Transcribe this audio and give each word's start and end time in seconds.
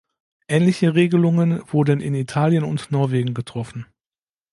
Ähnliche 0.47 0.95
Regelungen 0.95 1.61
wurden 1.71 2.01
in 2.01 2.15
Italien 2.15 2.63
und 2.63 2.89
Norwegen 2.91 3.35
getroffen. 3.35 3.85